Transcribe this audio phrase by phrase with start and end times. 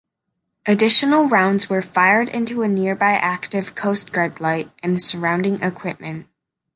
[0.65, 6.25] Additional rounds were fired into a nearby active Coast Guard light and surrounding equipment.